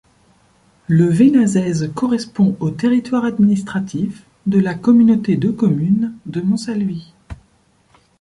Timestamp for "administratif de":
3.23-4.57